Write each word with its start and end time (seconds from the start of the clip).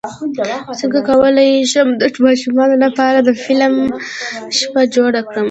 څنګه 0.79 0.99
کولی 1.09 1.51
شم 1.71 1.87
د 2.01 2.03
ماشومانو 2.25 2.75
لپاره 2.85 3.17
د 3.21 3.29
فلم 3.43 3.75
شپه 4.57 4.81
جوړه 4.95 5.21
کړم 5.29 5.39